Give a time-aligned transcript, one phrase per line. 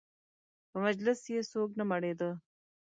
[0.69, 2.31] په مجلس یې څوک نه مړېده.